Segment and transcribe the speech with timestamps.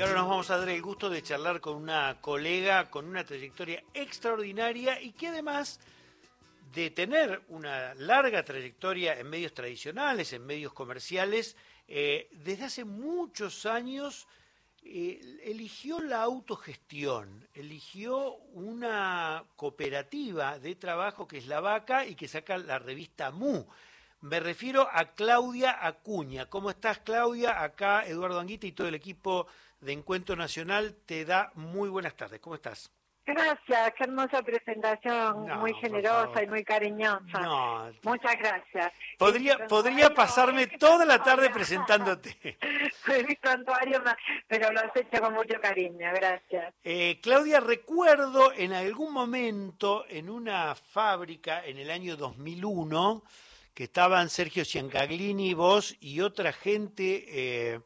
[0.00, 3.22] Y ahora nos vamos a dar el gusto de charlar con una colega con una
[3.22, 5.78] trayectoria extraordinaria y que además
[6.72, 11.54] de tener una larga trayectoria en medios tradicionales, en medios comerciales,
[11.86, 14.26] eh, desde hace muchos años
[14.82, 22.26] eh, eligió la autogestión, eligió una cooperativa de trabajo que es La Vaca y que
[22.26, 23.66] saca la revista MU.
[24.22, 26.46] Me refiero a Claudia Acuña.
[26.46, 27.62] ¿Cómo estás, Claudia?
[27.62, 29.46] Acá Eduardo Anguita y todo el equipo
[29.80, 32.40] de Encuentro Nacional te da muy buenas tardes.
[32.40, 32.90] ¿Cómo estás?
[33.26, 37.92] Gracias, qué hermosa presentación, muy generosa y muy cariñosa.
[38.02, 38.92] Muchas gracias.
[39.18, 42.58] Podría, podría pasarme toda la tarde presentándote.
[43.06, 44.02] Soy santuario,
[44.48, 46.74] pero lo has hecho con mucho cariño, gracias.
[46.82, 53.22] Eh, Claudia, recuerdo en algún momento en una fábrica en el año 2001
[53.74, 57.80] que estaban Sergio Ciancaglini, vos y otra gente eh,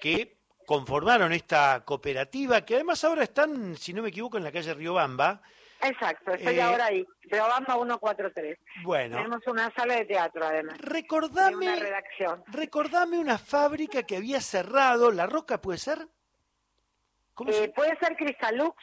[0.00, 0.37] que
[0.68, 5.40] conformaron esta cooperativa, que además ahora están, si no me equivoco, en la calle Riobamba.
[5.80, 8.58] Exacto, estoy eh, ahora ahí, Riobamba 143.
[8.84, 9.16] Bueno.
[9.16, 10.76] Tenemos una sala de teatro además.
[10.76, 12.44] Recordame, una redacción.
[12.48, 16.06] recordame una fábrica que había cerrado, ¿La Roca puede ser?
[17.32, 18.76] ¿Cómo eh, Puede ser Cristalux.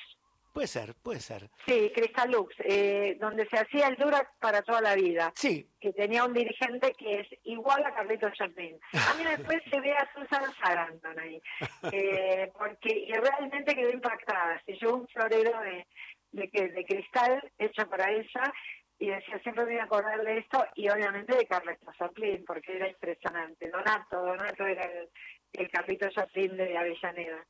[0.56, 1.50] Puede ser, puede ser.
[1.68, 5.34] Sí, Cristalux, eh, donde se hacía el Durax para toda la vida.
[5.36, 5.70] Sí.
[5.82, 8.80] Que tenía un dirigente que es igual a Carlitos Chapin.
[8.94, 11.42] A mí después se ve a Susan Sarandon ahí.
[11.92, 14.62] Eh, porque realmente quedó impactada.
[14.66, 15.86] Se llevó un florero de,
[16.32, 18.54] de, de cristal hecho para ella
[18.98, 22.78] y decía, siempre me voy a acordar de esto y obviamente de Carlitos Chaplin, porque
[22.78, 23.70] era impresionante.
[23.70, 25.10] Donato, Donato era el,
[25.52, 27.46] el Carlitos Chaplin de Avellaneda.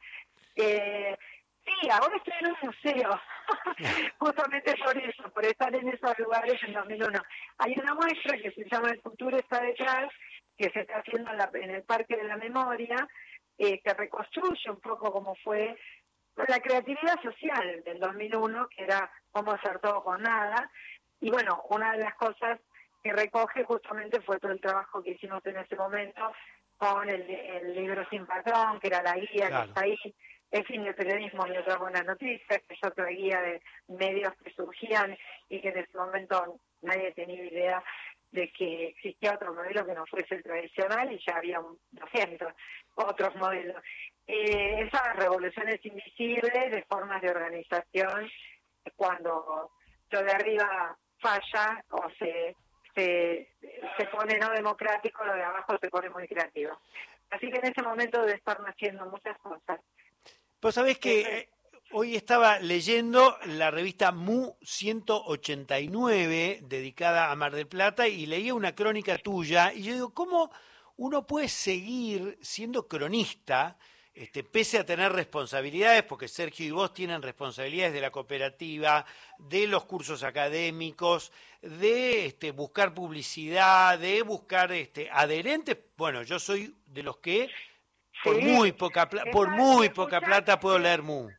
[0.55, 1.17] Eh,
[1.66, 3.21] Sí, ahora estoy en un museo,
[4.19, 7.19] justamente por eso, por estar en esos lugares en 2001.
[7.57, 10.11] Hay una muestra que se llama El futuro está detrás,
[10.57, 13.07] que se está haciendo en, el Parque de la Memoria,
[13.57, 15.75] eh, que reconstruye un poco cómo fue
[16.35, 20.69] la creatividad social del 2001, que era cómo hacer todo con nada.
[21.19, 22.59] Y bueno, una de las cosas
[23.01, 26.31] que recoge justamente fue todo el trabajo que hicimos en ese momento
[26.78, 27.25] con el,
[27.73, 29.97] libro Sin Patrón, que era la guía que está ahí
[30.55, 35.17] en fin, el periodismo y otras buenas noticias, que yo traía de medios que surgían
[35.49, 37.83] y que en ese momento nadie tenía idea
[38.31, 41.59] de que existía otro modelo que no fuese el tradicional y ya había
[41.91, 42.53] 200
[42.95, 43.83] otros modelos.
[44.27, 48.29] Eh, esas revoluciones invisibles de formas de organización,
[48.95, 49.71] cuando
[50.09, 52.55] lo de arriba falla o se,
[52.95, 56.79] se, pone no democrático, lo de abajo se pone muy creativo.
[57.29, 59.81] Así que en ese momento debe estar naciendo muchas cosas.
[60.65, 61.49] Vos sabés que eh,
[61.91, 68.73] hoy estaba leyendo la revista Mu 189, dedicada a Mar del Plata, y leía una
[68.73, 70.49] crónica tuya, y yo digo, ¿cómo
[70.97, 73.77] uno puede seguir siendo cronista?
[74.11, 79.05] Este, pese a tener responsabilidades, porque Sergio y vos tienen responsabilidades de la cooperativa,
[79.37, 85.77] de los cursos académicos, de este, buscar publicidad, de buscar este, adherentes.
[85.95, 87.51] Bueno, yo soy de los que
[88.25, 91.30] por muy poca por muy poca plata puedo leer Mu.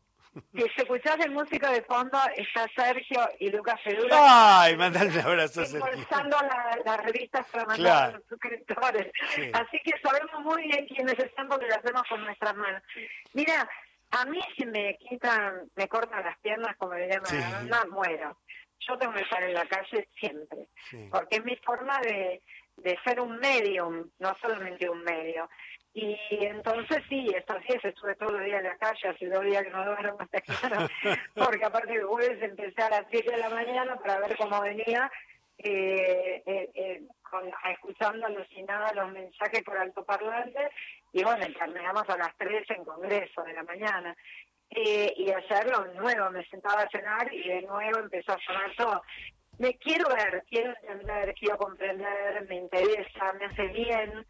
[0.52, 4.60] Si escuchás de música de fondo, está Sergio y Lucas Fedula.
[4.62, 6.04] Ay, mandale un abrazo a Sergio.
[6.10, 9.10] Las la revistas para mandar a los suscriptores.
[9.54, 12.82] Así que sabemos muy bien quiénes están porque lo hacemos con nuestras manos.
[13.32, 13.66] Mira,
[14.10, 18.38] a mí si me quitan, me cortan las piernas, como llaman, no muero.
[18.80, 20.68] Yo tengo que estar en la calle siempre.
[21.10, 22.42] Porque es mi forma de,
[22.76, 25.48] de ser un medium, no solamente un medio.
[25.98, 26.14] Y
[26.44, 29.70] entonces sí, estos días estuve todo el día en la calle, hace dos días que
[29.70, 30.86] no duermo hasta claro,
[31.34, 35.10] porque aparte de jueves empecé a las 7 de la mañana para ver cómo venía,
[35.56, 40.68] eh, eh, eh, con, escuchando alucinada los mensajes por altoparlante,
[41.14, 44.14] y bueno, terminamos a las 3 en Congreso de la mañana.
[44.68, 48.70] Eh, y ayer lo nuevo, me sentaba a cenar y de nuevo empezó a sonar
[48.76, 49.02] todo.
[49.58, 54.26] Me quiero ver, quiero entender, quiero comprender, me interesa, me hace bien,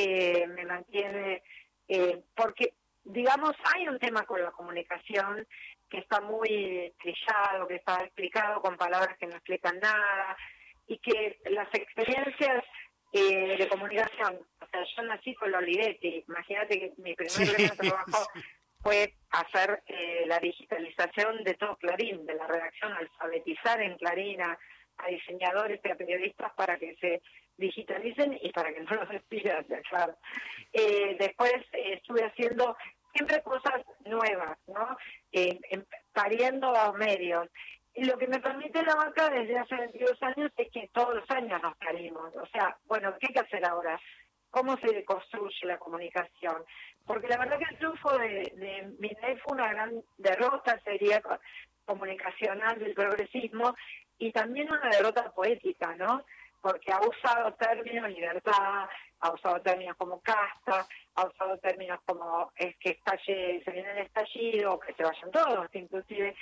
[0.00, 1.42] eh, me mantiene,
[1.88, 5.44] eh, porque, digamos, hay un tema con la comunicación
[5.90, 10.36] que está muy trillado, que está explicado con palabras que no explican nada,
[10.86, 12.64] y que las experiencias
[13.12, 18.30] eh, de comunicación, o sea, yo nací con la Olivetti, imagínate que mi primer trabajo
[18.80, 19.82] fue hacer
[20.26, 24.56] la digitalización de todo Clarín, de la redacción, alfabetizar en Clarín a
[25.08, 27.20] diseñadores y a periodistas para que se
[27.58, 30.16] digitalicen y para que no los despidan, claro.
[30.72, 32.76] Eh, después eh, estuve haciendo
[33.12, 34.96] siempre cosas nuevas, ¿no?
[35.32, 35.58] Eh,
[36.12, 37.48] pariendo a medios.
[37.94, 41.30] Y lo que me permite la banca desde hace 22 años es que todos los
[41.30, 42.34] años nos parimos.
[42.36, 44.00] O sea, bueno, ¿qué hay que hacer ahora?
[44.50, 46.64] cómo se construye la comunicación.
[47.06, 51.22] Porque la verdad que el triunfo de, de fue una gran derrota, sería
[51.84, 53.74] comunicacional del progresismo,
[54.18, 56.24] y también una derrota poética, ¿no?
[56.60, 58.88] Porque ha usado términos libertad,
[59.20, 63.98] ha usado términos como casta, ha usado términos como es que estalle, se viene el
[63.98, 66.34] estallido, que se vayan todos, inclusive,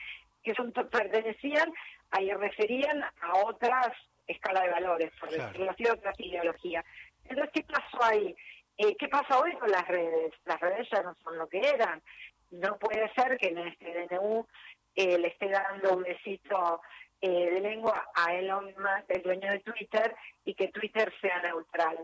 [0.42, 1.72] que son pertenecían,
[2.10, 3.88] ahí referían a otras
[4.26, 6.84] escalas de valores, por decirlo así, otras ideologías.
[7.24, 8.36] Entonces, ¿qué pasó ahí?
[8.78, 10.32] Eh, ¿Qué pasa hoy con las redes?
[10.44, 12.02] Las redes ya no son lo que eran.
[12.50, 14.46] No puede ser que en este DNU
[14.94, 16.80] eh, le esté dando un besito
[17.20, 20.14] eh, de lengua a Elon Musk, el dueño de Twitter,
[20.44, 21.98] y que Twitter sea neutral,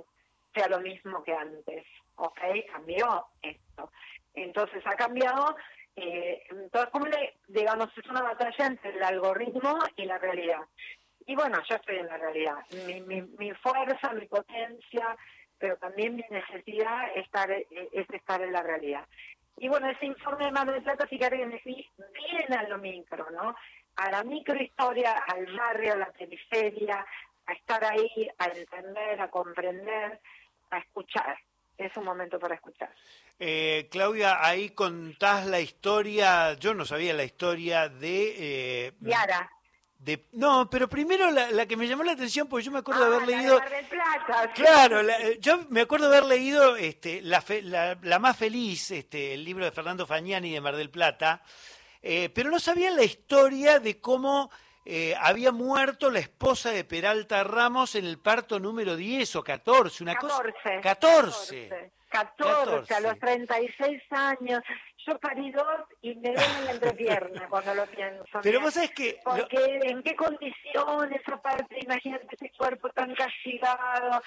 [0.55, 1.85] sea lo mismo que antes.
[2.17, 2.41] ¿Ok?
[2.71, 3.91] Cambió esto.
[4.35, 5.57] Entonces ha cambiado.
[5.97, 10.63] Eh, entonces, como le, digamos, es una batalla entre el algoritmo y la realidad.
[11.27, 12.57] Y bueno, yo estoy en la realidad.
[12.87, 15.17] Mi, mi, mi fuerza, mi potencia,
[15.59, 19.07] pero también mi necesidad estar, es estar en la realidad.
[19.59, 22.79] Y bueno, ese informe de Mar del Plata, fíjate que me fui bien a lo
[22.79, 23.55] micro, ¿no?
[23.97, 27.05] A la microhistoria, al barrio, a la periferia,
[27.47, 30.21] a estar ahí, a entender, a comprender,
[30.71, 31.37] a escuchar.
[31.77, 32.95] Es un momento para escuchar.
[33.39, 38.35] Eh, Claudia, ahí contás la historia, yo no sabía la historia de...
[38.87, 39.51] Eh, Yara
[40.33, 43.23] no, pero primero la, que me llamó la atención, porque yo me acuerdo de haber
[43.23, 43.61] ah, leído...
[44.55, 45.01] Claro,
[45.39, 47.45] yo me acuerdo de haber leído este, la,
[48.03, 51.43] la, más feliz, este, el libro de Fernando Fagnani de Mar del Plata,
[52.03, 54.51] eh, pero no sabía la historia de cómo
[54.85, 60.03] eh, había muerto la esposa de Peralta Ramos en el parto número 10 o 14,
[60.03, 60.81] una 14, cosa...
[60.81, 61.69] 14.
[61.71, 61.93] 14.
[62.13, 64.61] 14, a los 36 años.
[65.07, 68.41] Yo parí dos y me duele la entrepierna cuando lo pienso.
[68.43, 69.19] Pero vos sabés que...
[69.25, 74.23] Porque en qué condiciones, aparte, imagínate ese cuerpo tan castigado.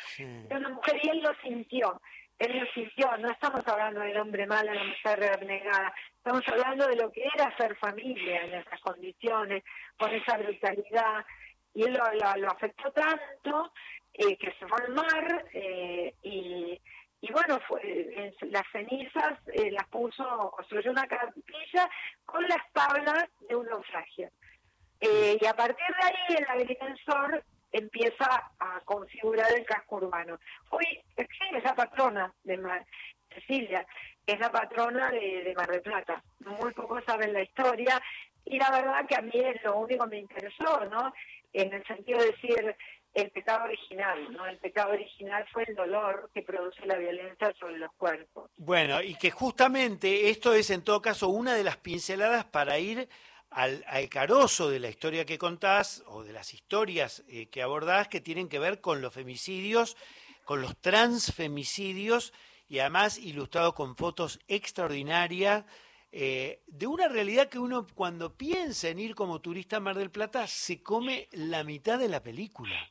[0.50, 2.02] Una mujer y él lo sintió.
[2.40, 3.16] Él lo sintió.
[3.18, 5.94] No estamos hablando del hombre malo, de la mujer renegada.
[6.18, 9.64] Estamos hablando de lo que era ser familia en esas condiciones,
[9.98, 11.26] con esa brutalidad.
[11.74, 13.72] Y él lo, lo, afectó tanto
[14.14, 16.80] eh, que se fue al mar eh, y
[17.28, 21.90] y bueno, fue, las cenizas eh, las puso, construyó una capilla
[22.24, 24.30] con las tablas de un naufragio.
[25.00, 30.38] Eh, y a partir de ahí el agrimensor empieza a configurar el casco urbano.
[30.70, 32.86] Hoy sí, es la patrona de Mar,
[33.34, 33.86] Cecilia,
[34.26, 36.24] es la patrona de, de Mar del Plata.
[36.40, 38.02] Muy pocos saben la historia
[38.46, 41.14] y la verdad que a mí es lo único que me interesó, ¿no?
[41.54, 42.76] En el sentido de decir,
[43.16, 44.46] el pecado original, ¿no?
[44.46, 48.52] El pecado original fue el dolor que produce la violencia sobre los cuerpos.
[48.58, 53.08] Bueno, y que justamente esto es en todo caso una de las pinceladas para ir
[53.50, 58.10] al, al carozo de la historia que contás o de las historias eh, que abordás
[58.10, 59.96] que tienen que ver con los femicidios,
[60.46, 62.32] con los transfemicidios
[62.68, 65.66] y además ilustrado con fotos extraordinarias
[66.12, 70.12] eh, de una realidad que uno cuando piensa en ir como turista a Mar del
[70.12, 72.90] Plata se come la mitad de la película.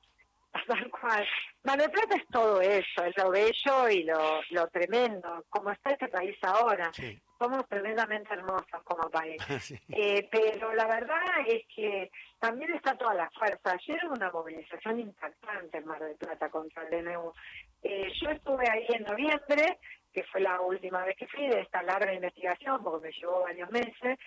[0.66, 1.26] Tal cual.
[1.64, 5.90] Mar del Plata es todo eso, es lo bello y lo, lo tremendo, como está
[5.90, 6.90] este país ahora.
[7.38, 9.42] Somos tremendamente hermosos como país.
[9.88, 13.72] eh, pero la verdad es que también está toda la fuerza.
[13.72, 17.32] Ayer hubo una movilización impactante en Mar del Plata contra el DNU.
[17.82, 19.78] Eh, yo estuve ahí en noviembre,
[20.12, 23.70] que fue la última vez que fui de esta larga investigación, porque me llevó varios
[23.70, 24.18] meses,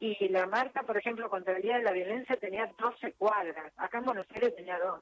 [0.00, 3.72] y la marca, por ejemplo, contra el Día de la Violencia tenía 12 cuadras.
[3.76, 5.00] Acá en Buenos Aires tenía dos.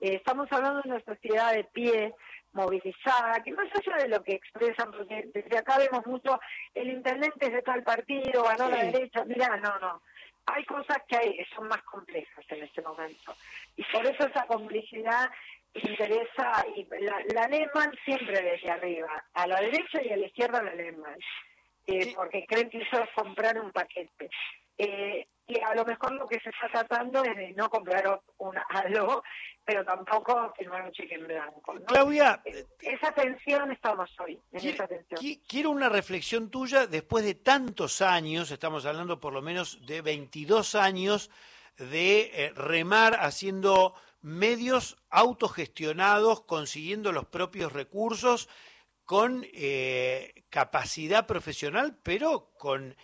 [0.00, 2.14] Eh, estamos hablando de una sociedad de pie,
[2.52, 6.38] movilizada, que más allá de lo que expresan, porque desde acá vemos mucho,
[6.74, 10.02] el intendente es de tal partido, ganó la derecha, mira, no, no.
[10.46, 13.34] Hay cosas que, hay, son más complejas en este momento.
[13.76, 15.30] Y por eso esa complicidad
[15.74, 17.70] interesa, y la, la leen
[18.04, 21.18] siempre desde arriba, a la derecha y a la izquierda la leen mal,
[21.86, 24.28] eh, porque creen que eso es comprar un paquete.
[24.76, 25.26] Eh,
[25.72, 29.22] a lo mejor lo que se está tratando es de no comprar un algo,
[29.64, 31.74] pero tampoco firmar un cheque en blanco.
[31.86, 35.20] Claudia, eh, esa tensión estamos hoy, en esa tensión.
[35.48, 40.74] Quiero una reflexión tuya después de tantos años, estamos hablando por lo menos de 22
[40.74, 41.30] años
[41.78, 48.48] de eh, remar haciendo medios autogestionados, consiguiendo los propios recursos,
[49.04, 49.44] con
[50.48, 52.94] capacidad profesional, pero con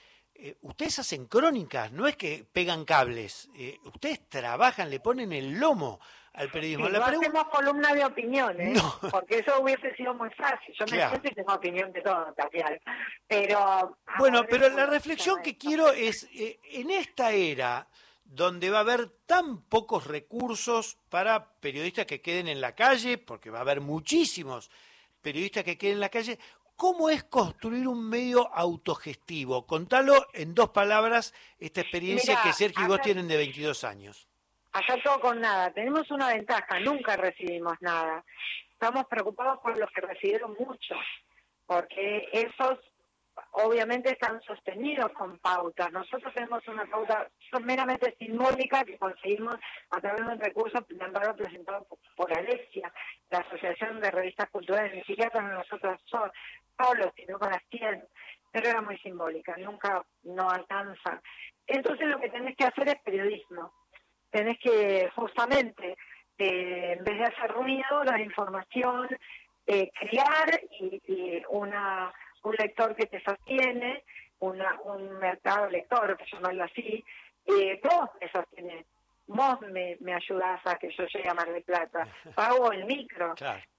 [0.40, 5.58] eh, ustedes hacen crónicas, no es que pegan cables, eh, ustedes trabajan, le ponen el
[5.58, 5.98] lomo
[6.32, 6.88] al periodismo.
[6.88, 8.80] no hacemos columna de opiniones,
[9.10, 10.72] porque eso hubiese sido muy fácil.
[10.78, 12.78] Yo me siento y tengo opinión de todo, Tatiana.
[13.26, 13.98] Pero...
[14.18, 17.88] Bueno, pero la reflexión que quiero es, eh, en esta era
[18.24, 23.50] donde va a haber tan pocos recursos para periodistas que queden en la calle, porque
[23.50, 24.70] va a haber muchísimos
[25.20, 26.38] periodistas que queden en la calle.
[26.78, 29.66] ¿Cómo es construir un medio autogestivo?
[29.66, 34.28] Contalo en dos palabras esta experiencia que Sergio y vos tienen de 22 años.
[34.70, 35.72] Acá todo con nada.
[35.72, 38.24] Tenemos una ventaja, nunca recibimos nada.
[38.70, 40.94] Estamos preocupados por los que recibieron mucho,
[41.66, 42.78] porque esos
[43.50, 45.90] obviamente están sostenidos con pautas.
[45.90, 47.28] Nosotros tenemos una pauta
[47.60, 49.56] meramente simbólica que conseguimos
[49.90, 52.92] a través de un recurso presentado por Alexia,
[53.30, 56.00] la Asociación de Revistas Culturales, ni siquiera con nosotros
[56.80, 58.04] solos, sino con las 100,
[58.52, 61.20] pero era muy simbólica, nunca no alcanza.
[61.66, 63.72] Entonces lo que tenés que hacer es periodismo.
[64.30, 65.96] Tenés que justamente,
[66.38, 69.08] eh, en vez de hacer ruido, la información,
[69.66, 74.04] eh, crear y una un lector que te sostiene,
[74.40, 77.04] una, un mercado lector, por llamarlo así,
[77.46, 78.86] eh, vos me sostenés,
[79.26, 83.34] vos me, me ayudás a que yo llegue a Mar del Plata, pago el micro,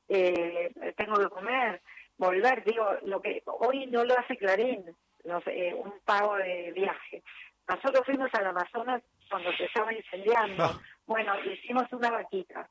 [0.07, 1.81] eh, tengo que comer,
[2.19, 4.85] volver, digo, lo que hoy no lo hace Clarín,
[5.23, 7.23] no sé, un pago de viaje.
[7.67, 10.79] Nosotros fuimos al Amazonas cuando se estaba incendiando.
[11.05, 12.67] Bueno, hicimos una vaquita.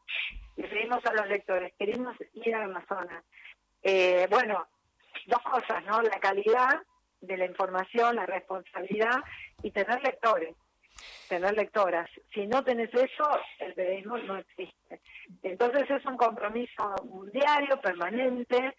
[0.56, 3.24] Le pedimos a los lectores, queremos ir al Amazonas.
[3.82, 4.66] Eh, bueno,
[5.26, 6.02] dos cosas, ¿no?
[6.02, 6.82] La calidad
[7.20, 9.16] de la información, la responsabilidad
[9.62, 10.54] y tener lectores,
[11.28, 12.10] tener lectoras.
[12.34, 15.00] Si no tenés eso, el periodismo no existe.
[15.42, 16.94] Entonces es un compromiso
[17.32, 18.74] diario, permanente,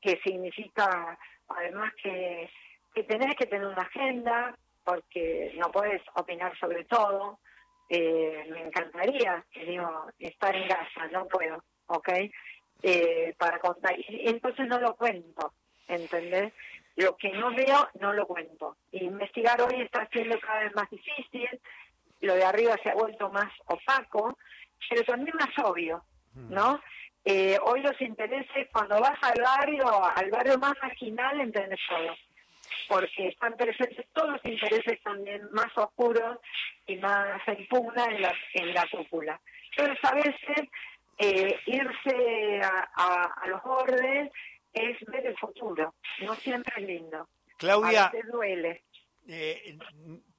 [0.00, 2.50] que significa además que,
[2.94, 7.38] que tenés que tener una agenda, porque no puedes opinar sobre todo.
[7.90, 12.08] Eh, me encantaría, digo, estar en casa, no puedo, ¿ok?
[12.82, 13.98] Eh, para contar.
[13.98, 15.52] Y entonces no lo cuento.
[15.88, 16.52] ¿entendés?
[16.96, 18.76] Lo que no veo, no lo cuento.
[18.92, 21.48] Investigar hoy está siendo cada vez más difícil,
[22.20, 24.36] lo de arriba se ha vuelto más opaco,
[24.88, 26.52] pero también más obvio, mm.
[27.24, 32.16] Eh, hoy los intereses, cuando vas al barrio, al barrio más marginal, entendés todo,
[32.88, 36.38] porque están presentes todos los intereses también más oscuros
[36.86, 39.40] y más en pugna en la, en la cúpula.
[39.76, 40.68] Entonces, a veces,
[41.18, 44.30] eh, irse a, a los bordes
[44.72, 47.28] es ver el futuro, no siempre es lindo.
[47.58, 48.84] Claudia, duele.
[49.28, 49.76] Eh,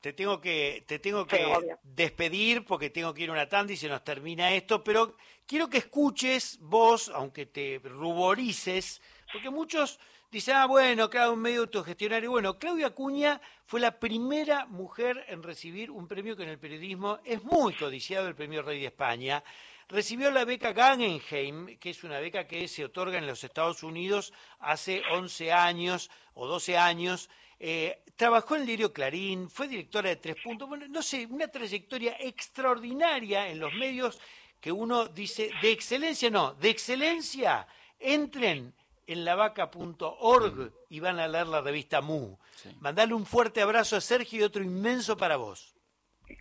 [0.02, 3.78] te tengo que te tengo que despedir porque tengo que ir a una tanda y
[3.78, 5.16] se nos termina esto, pero
[5.46, 9.02] quiero que escuches vos, aunque te ruborices,
[9.32, 10.00] porque muchos
[10.32, 12.32] dicen, ah, bueno, cada un medio autogestionario.
[12.32, 17.20] Bueno, Claudia Acuña fue la primera mujer en recibir un premio que en el periodismo
[17.24, 19.44] es muy codiciado, el premio Rey de España
[19.90, 24.32] recibió la beca Guggenheim, que es una beca que se otorga en los Estados Unidos
[24.60, 27.30] hace 11 años o 12 años.
[27.60, 31.48] Eh, trabajó en el diario Clarín, fue directora de Tres Puntos, bueno, no sé, una
[31.48, 34.20] trayectoria extraordinaria en los medios
[34.60, 37.68] que uno dice, de excelencia no, de excelencia,
[38.00, 38.74] entren
[39.08, 42.38] en lavaca.org y van a leer la revista Mu.
[42.80, 45.76] Mandale un fuerte abrazo a Sergio y otro inmenso para vos.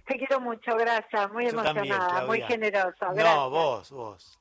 [0.07, 1.33] Te quiero mucho, gracias.
[1.33, 3.07] Muy emocionada, muy generosa.
[3.13, 3.25] Gracias.
[3.25, 4.39] No, vos, vos.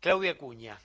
[0.00, 0.78] Claudia Cuña.